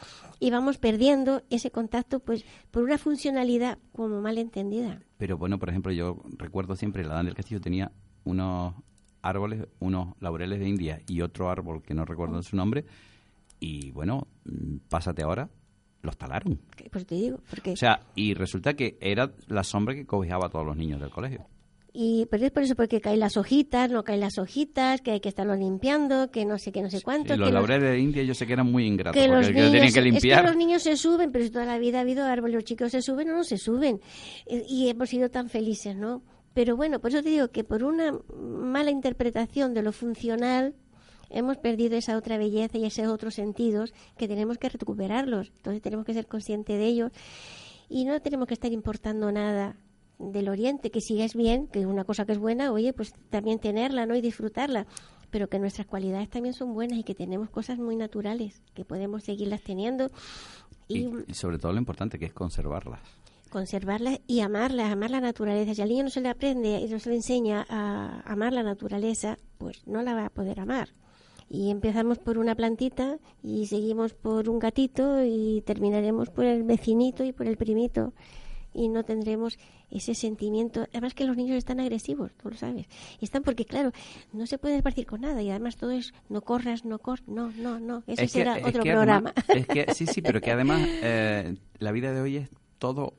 [0.41, 5.01] y vamos perdiendo ese contacto pues por una funcionalidad como mal entendida.
[5.17, 7.93] Pero bueno, por ejemplo, yo recuerdo siempre la Dan del Castillo tenía
[8.29, 8.75] unos
[9.23, 12.85] árboles, unos laureles de India y otro árbol que no recuerdo su nombre.
[13.61, 15.49] Y bueno, mm, pásate ahora,
[16.03, 16.61] los talaron.
[16.91, 17.73] Pues te digo, porque...
[17.73, 21.11] O sea, y resulta que era la sombra que cobijaba a todos los niños del
[21.11, 21.47] colegio.
[21.93, 25.21] Y pero es por eso porque caen las hojitas, no caen las hojitas, que hay
[25.21, 27.37] que estarlo limpiando, que no sé qué, no sé cuánto.
[27.37, 30.01] los laureles de India yo sé que eran muy ingratos, que porque los tenían que
[30.03, 30.39] limpiar.
[30.39, 32.93] Es que los niños se suben, pero toda la vida ha habido árboles, los chicos
[32.93, 34.01] se suben o no se suben.
[34.47, 36.23] Y hemos sido tan felices, ¿no?
[36.59, 40.75] Pero bueno, por eso te digo que por una mala interpretación de lo funcional
[41.31, 45.53] hemos perdido esa otra belleza y esos otros sentidos que tenemos que recuperarlos.
[45.55, 47.13] Entonces tenemos que ser conscientes de ellos
[47.89, 49.77] y no tenemos que estar importando nada
[50.19, 53.15] del Oriente, que si es bien, que es una cosa que es buena, oye, pues
[53.31, 54.17] también tenerla, ¿no?
[54.17, 54.89] Y disfrutarla,
[55.31, 59.23] pero que nuestras cualidades también son buenas y que tenemos cosas muy naturales, que podemos
[59.23, 60.11] seguirlas teniendo.
[60.89, 62.99] y sobre todo lo importante que es conservarlas
[63.49, 65.75] conservarlas y amarlas, amar la naturaleza.
[65.75, 68.63] Si al niño no se le aprende y no se le enseña a amar la
[68.63, 70.91] naturaleza, pues no la va a poder amar.
[71.51, 77.25] Y empezamos por una plantita y seguimos por un gatito y terminaremos por el vecinito
[77.25, 78.13] y por el primito
[78.79, 79.59] y no tendremos
[79.91, 80.87] ese sentimiento.
[80.91, 82.87] Además que los niños están agresivos, tú lo sabes.
[83.21, 83.93] Están porque, claro,
[84.33, 87.51] no se puede partir con nada y además todo es no corras, no corras, no,
[87.53, 88.03] no, no.
[88.07, 89.33] Ese será otro programa.
[89.49, 93.15] es que, sí, sí, pero que además eh, la vida de hoy es todo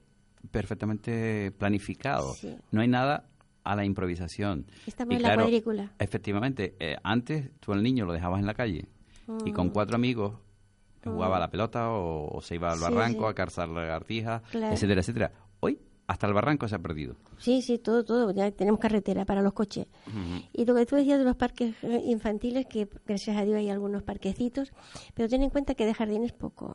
[0.51, 2.35] perfectamente planificado.
[2.71, 3.25] No hay nada
[3.63, 4.65] a la improvisación.
[4.87, 5.91] Estamos en la cuadrícula.
[5.99, 8.87] Efectivamente, eh, antes tú al niño lo dejabas en la calle
[9.45, 9.71] y con mm.
[9.71, 10.33] cuatro amigos
[11.03, 15.31] jugaba a la pelota o, se iba al barranco a cazar lagartijas, etcétera, etcétera.
[15.59, 17.15] Hoy hasta el barranco se ha perdido.
[17.37, 18.31] Sí, sí, todo, todo.
[18.31, 19.85] Ya tenemos carretera para los coches.
[20.53, 23.69] Y lo que tú decías de los parques eh, infantiles, que gracias a Dios hay
[23.69, 24.71] algunos parquecitos,
[25.13, 26.73] pero ten en cuenta que de jardín es poco.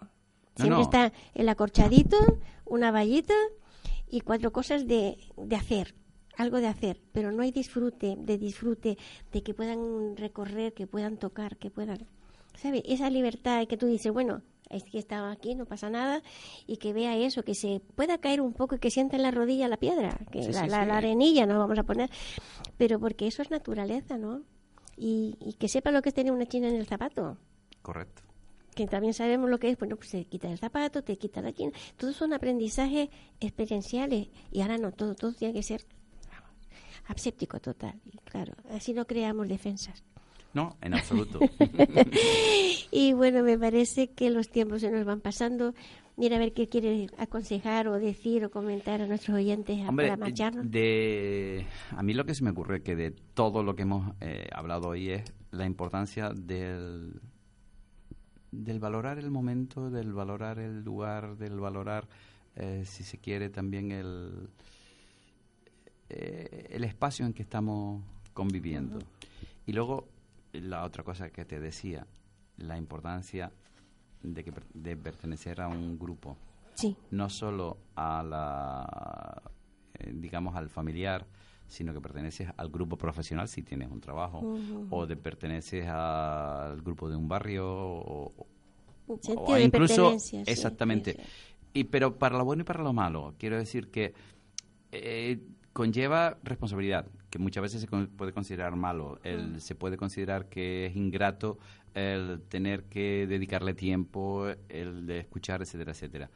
[0.56, 2.16] Siempre está el acorchadito,
[2.64, 3.34] una vallita
[4.08, 5.94] y cuatro cosas de, de hacer,
[6.36, 8.96] algo de hacer, pero no hay disfrute, de disfrute,
[9.32, 12.06] de que puedan recorrer, que puedan tocar, que puedan,
[12.54, 12.82] ¿sabes?
[12.86, 16.22] Esa libertad que tú dices, bueno, es que está aquí, no pasa nada,
[16.66, 19.30] y que vea eso, que se pueda caer un poco y que sienta en la
[19.30, 20.88] rodilla la piedra, que Sí, la, sí, la- sí.
[20.88, 22.10] la arenilla no vamos a poner,
[22.78, 24.42] pero porque eso es naturaleza, ¿no?
[24.96, 27.38] Y, y que sepa lo que es tener una china en el zapato,
[27.82, 28.22] Correcto.
[28.74, 31.52] Que también sabemos lo que es, bueno, pues te quita el zapato, te quita la
[31.52, 33.08] china, todos son aprendizajes
[33.40, 35.84] experienciales, y ahora no, todo, todo tiene que ser
[37.06, 40.02] aséptico total, y claro, así no creamos defensas.
[40.54, 41.40] No, en absoluto.
[42.96, 45.74] Y bueno, me parece que los tiempos se nos van pasando.
[46.16, 50.16] Mira a ver qué quiere aconsejar o decir o comentar a nuestros oyentes Hombre, para
[50.16, 50.70] marcharnos.
[50.70, 54.46] de, a mí lo que se me ocurre que de todo lo que hemos eh,
[54.52, 57.20] hablado hoy es la importancia del,
[58.62, 62.06] del valorar el momento, del valorar el lugar, del valorar,
[62.56, 64.48] eh, si se quiere, también el,
[66.08, 68.02] eh, el espacio en que estamos
[68.32, 68.98] conviviendo.
[69.66, 70.08] Y luego,
[70.52, 72.06] la otra cosa que te decía,
[72.58, 73.50] la importancia
[74.22, 76.36] de, que, de pertenecer a un grupo.
[76.74, 79.42] Sí, no solo a la,
[79.94, 81.26] eh, digamos, al familiar,
[81.68, 84.40] sino que perteneces al grupo profesional si tienes un trabajo,
[84.90, 88.46] o de perteneces al grupo de un barrio, o,
[89.56, 91.12] de incluso, sí, exactamente.
[91.12, 91.24] sí, sí.
[91.74, 94.14] Y, pero para lo bueno y para lo malo, quiero decir que
[94.92, 95.40] eh,
[95.72, 100.86] conlleva responsabilidad, que muchas veces se con- puede considerar malo, el, se puede considerar que
[100.86, 101.58] es ingrato
[101.94, 106.30] el tener que dedicarle tiempo, el de escuchar, etcétera, etcétera.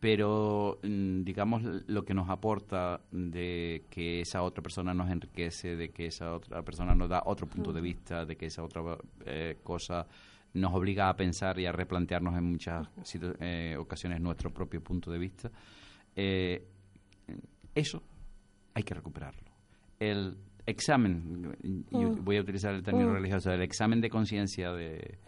[0.00, 5.90] Pero, mm, digamos, lo que nos aporta de que esa otra persona nos enriquece, de
[5.90, 8.82] que esa otra persona nos da otro punto de vista, de que esa otra
[9.26, 10.06] eh, cosa
[10.54, 12.88] nos obliga a pensar y a replantearnos en muchas
[13.40, 15.50] eh, ocasiones nuestro propio punto de vista,
[16.16, 16.64] eh,
[17.74, 18.02] eso
[18.72, 19.50] hay que recuperarlo.
[19.98, 21.56] El examen,
[21.90, 22.24] y Mm.
[22.24, 23.14] voy a utilizar el término Mm.
[23.16, 25.18] religioso, el examen de conciencia de,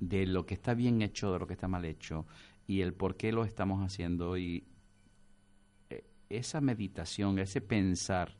[0.00, 2.26] de lo que está bien hecho, de lo que está mal hecho
[2.66, 4.64] y el por qué lo estamos haciendo y
[5.90, 8.36] eh, esa meditación, ese pensar,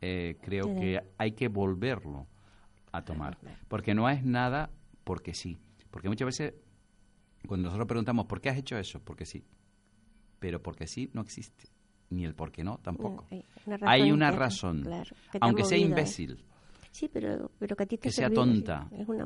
[0.00, 2.26] eh, creo que hay que volverlo
[2.90, 3.38] a tomar.
[3.68, 4.70] Porque no es nada
[5.04, 5.58] porque sí.
[5.90, 6.54] Porque muchas veces
[7.46, 9.00] cuando nosotros preguntamos ¿por qué has hecho eso?
[9.00, 9.44] Porque sí.
[10.38, 11.68] Pero porque sí no existe.
[12.10, 13.26] Ni el por qué no tampoco.
[13.30, 14.82] Hay una razón Hay una interna, razón.
[14.82, 15.82] claro, aunque sea ¿eh?
[15.82, 16.44] imbécil.
[16.90, 18.86] Sí, pero, pero que a ti te Que sea tonta.
[18.92, 19.24] Es, una,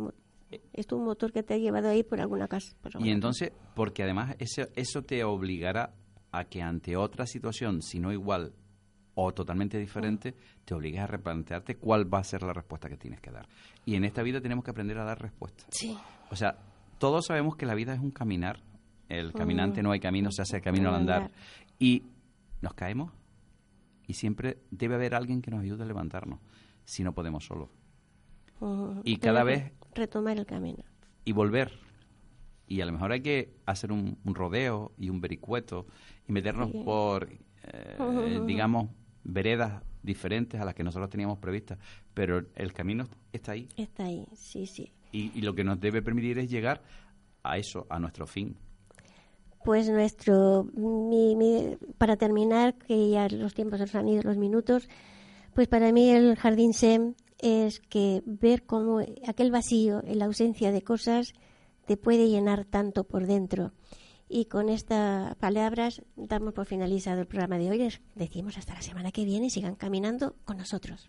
[0.73, 2.77] es tu motor que te ha llevado ahí por alguna casa.
[2.81, 5.95] por Y entonces, porque además eso, eso te obligará
[6.33, 8.53] a que ante otra situación, si no igual
[9.15, 10.35] o totalmente diferente,
[10.65, 13.49] te obligues a replantearte cuál va a ser la respuesta que tienes que dar.
[13.85, 15.67] Y en esta vida tenemos que aprender a dar respuestas.
[15.71, 15.97] Sí.
[16.31, 16.59] O sea,
[16.99, 18.61] todos sabemos que la vida es un caminar.
[19.09, 21.31] El caminante no hay camino, se hace camino al andar.
[21.79, 22.03] Y
[22.61, 23.13] nos caemos
[24.07, 26.41] y siempre debe haber alguien que nos ayude a levantarnos,
[26.85, 27.69] si no podemos solos.
[29.05, 30.85] Y cada vez Retomar el camino.
[31.25, 31.73] y volver.
[32.69, 35.87] Y a lo mejor hay que hacer un, un rodeo y un vericueto
[36.29, 36.83] y meternos Sí.
[36.85, 37.29] por,
[37.65, 37.97] eh,
[38.47, 38.91] digamos,
[39.25, 41.79] veredas diferentes a las que nosotros teníamos previstas.
[42.15, 43.69] Pero el camino está ahí.
[43.77, 44.93] Está ahí, sí, sí.
[45.13, 46.83] Y, y lo que nos debe permitir es llegar
[47.43, 48.57] a eso, a nuestro fin.
[49.65, 54.37] Pues nuestro, mi- mi- para terminar, que ya los tiempos se nos han ido los
[54.37, 54.89] minutos,
[55.55, 60.73] pues para mí el jardín SEM es que ver cómo aquel vacío, en la ausencia
[60.73, 61.33] de cosas,
[61.87, 63.73] te puede llenar tanto por dentro.
[64.29, 67.79] Y con estas palabras damos por finalizado el programa de hoy.
[67.79, 69.51] Les decimos hasta la semana que viene.
[69.51, 71.09] Sigan caminando con nosotros.